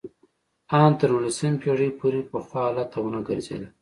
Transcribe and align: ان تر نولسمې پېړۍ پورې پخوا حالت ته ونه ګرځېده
ان 0.77 0.91
تر 0.99 1.09
نولسمې 1.13 1.57
پېړۍ 1.61 1.89
پورې 1.99 2.19
پخوا 2.31 2.61
حالت 2.67 2.87
ته 2.91 2.97
ونه 3.03 3.19
ګرځېده 3.27 3.67